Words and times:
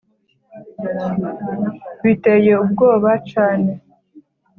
biteye 2.03 2.51
ubwoba 2.63 3.11
cane! 3.31 3.71